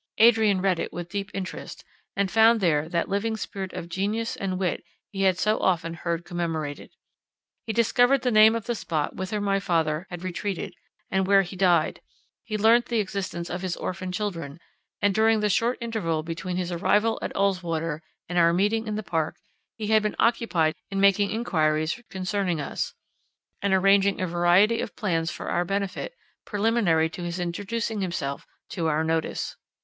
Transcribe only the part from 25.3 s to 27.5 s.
our benefit, preliminary to his